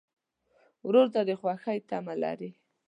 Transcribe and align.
ورور 0.87 1.07
ته 1.13 1.21
د 1.29 1.31
خوښۍ 1.39 1.77
تمه 1.89 2.13
لرې. 2.23 2.49